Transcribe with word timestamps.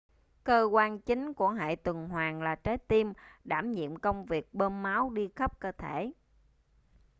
cơ 0.43 0.63
quan 0.71 0.99
chính 0.99 1.33
của 1.33 1.49
hệ 1.49 1.75
tuần 1.75 2.07
hoàn 2.09 2.41
là 2.41 2.55
trái 2.55 2.77
tim 2.77 3.13
đảm 3.43 3.71
nhiệm 3.71 3.95
công 3.95 4.25
việc 4.25 4.53
bơm 4.53 4.83
máu 4.83 5.09
đi 5.09 5.29
khắp 5.35 5.59
cơ 5.59 5.71
thể 5.71 6.11